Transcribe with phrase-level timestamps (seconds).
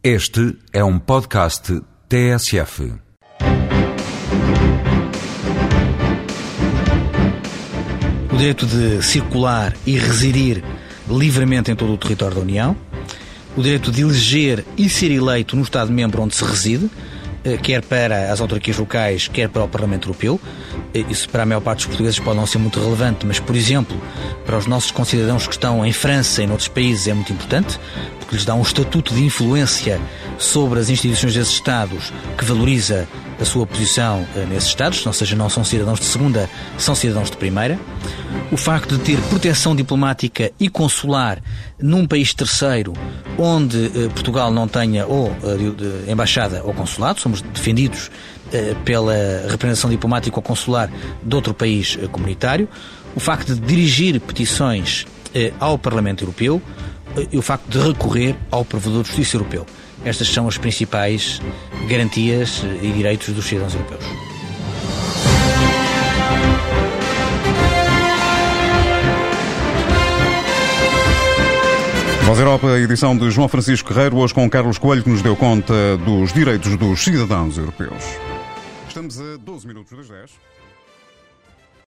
[0.00, 2.92] Este é um podcast TSF.
[8.32, 10.62] O direito de circular e residir
[11.10, 12.76] livremente em todo o território da União,
[13.56, 16.88] o direito de eleger e ser eleito no Estado-membro onde se reside,
[17.62, 20.40] quer para as autarquias locais, quer para o Parlamento Europeu.
[20.94, 23.54] Eh, isso para a maior parte dos portugueses pode não ser muito relevante, mas, por
[23.56, 24.00] exemplo,
[24.44, 27.78] para os nossos concidadãos que estão em França e em outros países é muito importante,
[28.18, 30.00] porque lhes dá um estatuto de influência
[30.38, 33.08] sobre as instituições desses Estados que valoriza
[33.40, 37.30] a sua posição eh, nesses Estados, ou seja, não são cidadãos de segunda, são cidadãos
[37.30, 37.78] de primeira.
[38.50, 41.40] O facto de ter proteção diplomática e consular
[41.78, 42.92] num país terceiro
[43.38, 48.10] onde eh, Portugal não tenha ou eh, embaixada ou consulado, somos defendidos
[48.82, 49.12] pela
[49.46, 50.90] representação diplomática ou consular
[51.22, 52.66] de outro país comunitário.
[53.14, 55.04] O facto de dirigir petições
[55.60, 56.62] ao Parlamento Europeu
[57.30, 59.66] e o facto de recorrer ao provedor de justiça europeu.
[60.04, 61.40] Estas são as principais
[61.88, 64.04] garantias e direitos dos cidadãos europeus.
[72.28, 75.96] Voz Europa, edição de João Francisco Guerreiro, hoje com Carlos Coelho, que nos deu conta
[76.04, 78.04] dos direitos dos cidadãos europeus.
[78.86, 80.30] Estamos a 12 minutos das 10.